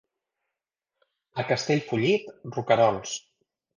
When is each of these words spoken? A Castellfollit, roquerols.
A 1.43 1.47
Castellfollit, 1.51 2.27
roquerols. 2.57 3.17